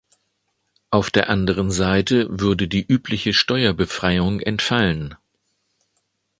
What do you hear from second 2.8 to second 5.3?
übliche Steuerbefreiung entfallen.